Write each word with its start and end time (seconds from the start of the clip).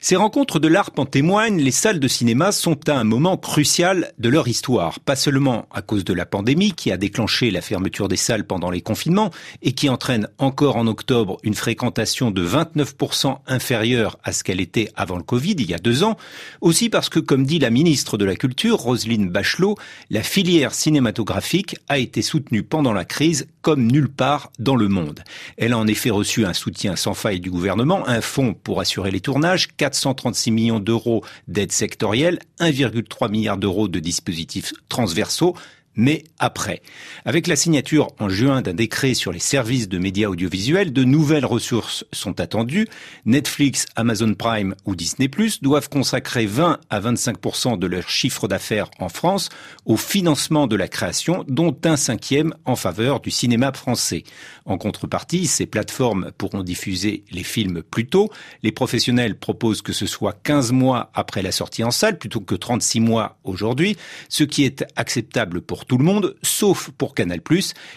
Ces 0.00 0.14
rencontres 0.14 0.60
de 0.60 0.68
l'ARP 0.68 0.96
en 1.00 1.06
témoignent, 1.06 1.60
les 1.60 1.72
salles 1.72 1.98
de 1.98 2.06
cinéma 2.06 2.52
sont 2.52 2.88
à 2.88 2.94
un 2.94 3.02
moment 3.02 3.36
crucial 3.36 4.12
de 4.18 4.28
leur 4.28 4.46
histoire. 4.46 5.00
Pas 5.00 5.16
seulement 5.16 5.66
à 5.72 5.82
cause 5.82 6.04
de 6.04 6.12
la 6.12 6.24
pandémie 6.24 6.72
qui 6.72 6.92
a 6.92 6.96
déclenché 6.96 7.50
la 7.50 7.60
fermeture 7.60 8.06
des 8.06 8.16
salles 8.16 8.46
pendant 8.46 8.70
les 8.70 8.80
confinements 8.80 9.32
et 9.60 9.72
qui 9.72 9.88
entraîne 9.88 10.28
encore 10.38 10.76
en 10.76 10.86
octobre 10.86 11.38
une 11.42 11.54
fréquentation 11.54 12.30
de 12.30 12.46
29% 12.46 13.38
inférieure 13.48 14.18
à 14.22 14.32
ce 14.32 14.44
qu'elle 14.44 14.60
était 14.60 14.88
avant 14.94 15.16
le 15.16 15.24
Covid 15.24 15.56
il 15.58 15.68
y 15.68 15.74
a 15.74 15.78
deux 15.78 16.04
ans, 16.04 16.16
aussi 16.60 16.90
parce 16.90 17.08
que, 17.08 17.18
comme 17.18 17.44
dit 17.44 17.58
la 17.58 17.70
ministre 17.70 18.16
de 18.18 18.24
la 18.24 18.36
Culture, 18.36 18.76
Roselyne 18.78 19.30
Bachelot, 19.30 19.76
la 20.10 20.22
filière 20.22 20.74
cinématographique 20.74 21.76
a 21.88 21.98
été 21.98 22.22
soutenue 22.22 22.62
pendant 22.62 22.92
la 22.92 23.04
crise 23.04 23.48
comme 23.62 23.90
nulle 23.90 24.08
part 24.08 24.52
dans 24.60 24.76
le 24.76 24.88
monde. 24.88 25.24
Elle 25.56 25.72
a 25.72 25.78
en 25.78 25.88
effet 25.88 26.10
reçu 26.10 26.46
un 26.46 26.52
soutien 26.52 26.94
sans 26.94 27.14
faille 27.14 27.40
du 27.40 27.50
gouvernement, 27.50 28.06
un 28.08 28.20
fonds 28.20 28.54
pour 28.54 28.80
assurer 28.80 29.10
les 29.10 29.20
tournages, 29.20 29.68
436 29.88 30.50
millions 30.50 30.80
d'euros 30.80 31.24
d'aides 31.46 31.72
sectorielles, 31.72 32.38
1,3 32.60 33.30
milliard 33.30 33.56
d'euros 33.56 33.88
de 33.88 33.98
dispositifs 34.00 34.72
transversaux, 34.88 35.54
mais 35.98 36.24
après. 36.38 36.80
Avec 37.24 37.48
la 37.48 37.56
signature 37.56 38.08
en 38.20 38.28
juin 38.30 38.62
d'un 38.62 38.72
décret 38.72 39.14
sur 39.14 39.32
les 39.32 39.40
services 39.40 39.88
de 39.88 39.98
médias 39.98 40.28
audiovisuels, 40.28 40.92
de 40.92 41.04
nouvelles 41.04 41.44
ressources 41.44 42.06
sont 42.12 42.40
attendues. 42.40 42.86
Netflix, 43.26 43.84
Amazon 43.96 44.32
Prime 44.34 44.74
ou 44.86 44.94
Disney 44.94 45.28
Plus 45.28 45.60
doivent 45.60 45.88
consacrer 45.88 46.46
20 46.46 46.78
à 46.88 47.00
25% 47.00 47.78
de 47.78 47.86
leur 47.86 48.08
chiffre 48.08 48.46
d'affaires 48.46 48.90
en 49.00 49.08
France 49.08 49.48
au 49.84 49.96
financement 49.96 50.68
de 50.68 50.76
la 50.76 50.86
création, 50.86 51.44
dont 51.48 51.76
un 51.84 51.96
cinquième 51.96 52.54
en 52.64 52.76
faveur 52.76 53.20
du 53.20 53.32
cinéma 53.32 53.72
français. 53.72 54.22
En 54.64 54.78
contrepartie, 54.78 55.48
ces 55.48 55.66
plateformes 55.66 56.30
pourront 56.38 56.62
diffuser 56.62 57.24
les 57.32 57.42
films 57.42 57.82
plus 57.82 58.06
tôt. 58.06 58.30
Les 58.62 58.70
professionnels 58.70 59.36
proposent 59.36 59.82
que 59.82 59.92
ce 59.92 60.06
soit 60.06 60.38
15 60.44 60.70
mois 60.70 61.10
après 61.14 61.42
la 61.42 61.50
sortie 61.50 61.82
en 61.82 61.90
salle 61.90 62.18
plutôt 62.18 62.40
que 62.40 62.54
36 62.54 63.00
mois 63.00 63.38
aujourd'hui, 63.42 63.96
ce 64.28 64.44
qui 64.44 64.64
est 64.64 64.84
acceptable 64.94 65.60
pour 65.60 65.87
tout 65.88 65.98
le 65.98 66.04
monde, 66.04 66.36
sauf 66.42 66.90
pour 66.90 67.14
Canal+, 67.14 67.40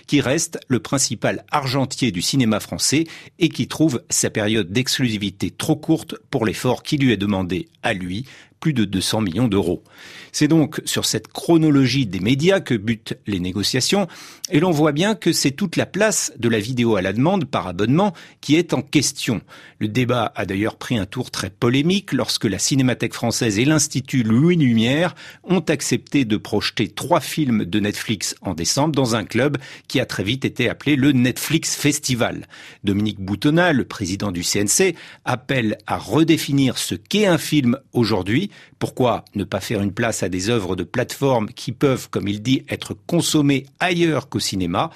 qui 0.07 0.21
reste 0.21 0.59
le 0.67 0.79
principal 0.79 1.45
argentier 1.51 2.11
du 2.11 2.21
cinéma 2.21 2.59
français 2.59 3.03
et 3.37 3.49
qui 3.49 3.67
trouve 3.67 4.01
sa 4.09 4.29
période 4.29 4.71
d'exclusivité 4.71 5.51
trop 5.51 5.75
courte 5.75 6.15
pour 6.31 6.45
l'effort 6.45 6.83
qui 6.83 6.97
lui 6.97 7.11
est 7.11 7.17
demandé 7.17 7.67
à 7.83 7.93
lui 7.93 8.25
plus 8.61 8.73
de 8.73 8.85
200 8.85 9.21
millions 9.21 9.47
d'euros. 9.49 9.83
C'est 10.31 10.47
donc 10.47 10.81
sur 10.85 11.03
cette 11.03 11.27
chronologie 11.27 12.05
des 12.05 12.21
médias 12.21 12.61
que 12.61 12.75
butent 12.75 13.17
les 13.27 13.41
négociations, 13.41 14.07
et 14.49 14.61
l'on 14.61 14.71
voit 14.71 14.93
bien 14.93 15.15
que 15.15 15.33
c'est 15.33 15.51
toute 15.51 15.75
la 15.75 15.85
place 15.85 16.31
de 16.37 16.47
la 16.47 16.59
vidéo 16.59 16.95
à 16.95 17.01
la 17.01 17.11
demande 17.11 17.45
par 17.45 17.67
abonnement 17.67 18.13
qui 18.39 18.55
est 18.55 18.73
en 18.73 18.81
question. 18.81 19.41
Le 19.79 19.87
débat 19.87 20.31
a 20.35 20.45
d'ailleurs 20.45 20.77
pris 20.77 20.97
un 20.97 21.05
tour 21.05 21.31
très 21.31 21.49
polémique 21.49 22.13
lorsque 22.13 22.45
la 22.45 22.59
Cinémathèque 22.59 23.13
française 23.13 23.59
et 23.59 23.65
l'Institut 23.65 24.23
Louis 24.23 24.55
Lumière 24.55 25.15
ont 25.43 25.59
accepté 25.59 26.23
de 26.23 26.37
projeter 26.37 26.87
trois 26.87 27.19
films 27.19 27.65
de 27.65 27.79
Netflix 27.79 28.35
en 28.41 28.53
décembre 28.53 28.93
dans 28.93 29.15
un 29.15 29.25
club 29.25 29.57
qui 29.87 29.99
a 29.99 30.05
très 30.05 30.23
vite 30.23 30.45
été 30.45 30.69
appelé 30.69 30.95
le 30.95 31.11
Netflix 31.11 31.75
Festival. 31.75 32.47
Dominique 32.83 33.19
Boutonnat, 33.19 33.73
le 33.73 33.85
président 33.85 34.31
du 34.31 34.43
CNC, 34.43 34.95
appelle 35.25 35.77
à 35.87 35.97
redéfinir 35.97 36.77
ce 36.77 36.93
qu'est 36.95 37.25
un 37.25 37.39
film 37.39 37.77
aujourd'hui 37.91 38.50
pourquoi 38.79 39.25
ne 39.35 39.43
pas 39.43 39.59
faire 39.59 39.81
une 39.81 39.93
place 39.93 40.23
à 40.23 40.29
des 40.29 40.49
œuvres 40.49 40.75
de 40.75 40.83
plateforme 40.83 41.47
qui 41.49 41.71
peuvent, 41.71 42.09
comme 42.09 42.27
il 42.27 42.41
dit, 42.41 42.65
être 42.69 42.95
consommées 43.07 43.65
ailleurs 43.79 44.29
qu'au 44.29 44.39
cinéma? 44.39 44.89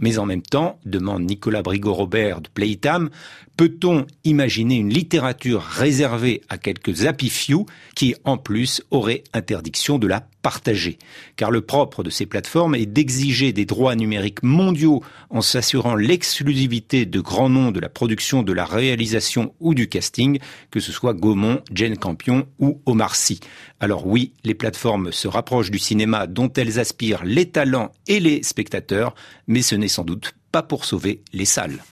Mais 0.00 0.18
en 0.18 0.26
même 0.26 0.42
temps, 0.42 0.78
demande 0.84 1.24
Nicolas 1.24 1.62
Brigot-Robert 1.62 2.40
de 2.40 2.48
Playtime, 2.48 3.10
peut-on 3.56 4.06
imaginer 4.22 4.76
une 4.76 4.90
littérature 4.90 5.62
réservée 5.62 6.42
à 6.48 6.58
quelques 6.58 7.04
happy 7.04 7.28
few 7.28 7.66
qui, 7.96 8.14
en 8.24 8.38
plus, 8.38 8.82
auraient 8.92 9.24
interdiction 9.32 9.98
de 9.98 10.06
la 10.06 10.24
partager? 10.42 10.98
Car 11.34 11.50
le 11.50 11.62
propre 11.62 12.04
de 12.04 12.10
ces 12.10 12.26
plateformes 12.26 12.76
est 12.76 12.86
d'exiger 12.86 13.52
des 13.52 13.64
droits 13.64 13.96
numériques 13.96 14.44
mondiaux 14.44 15.02
en 15.30 15.40
s'assurant 15.40 15.96
l'exclusivité 15.96 17.04
de 17.04 17.20
grands 17.20 17.48
noms 17.48 17.72
de 17.72 17.80
la 17.80 17.88
production, 17.88 18.44
de 18.44 18.52
la 18.52 18.64
réalisation 18.64 19.52
ou 19.58 19.74
du 19.74 19.88
casting, 19.88 20.38
que 20.70 20.78
ce 20.78 20.92
soit 20.92 21.14
Gaumont, 21.14 21.60
Jane 21.72 21.98
Campion 21.98 22.46
ou 22.60 22.80
Omar 22.86 23.16
Sy. 23.16 23.40
Alors 23.80 24.06
oui, 24.06 24.32
les 24.44 24.54
plateformes 24.54 25.10
se 25.10 25.26
rapprochent 25.26 25.72
du 25.72 25.78
cinéma 25.80 26.28
dont 26.28 26.52
elles 26.52 26.78
aspirent 26.78 27.24
les 27.24 27.48
talents 27.50 27.92
et 28.06 28.20
les 28.20 28.44
spectateurs, 28.44 29.16
mais 29.48 29.62
ce 29.78 29.80
n'est 29.80 29.88
sans 29.88 30.02
doute 30.02 30.34
pas 30.50 30.64
pour 30.64 30.84
sauver 30.84 31.22
les 31.32 31.44
salles. 31.44 31.84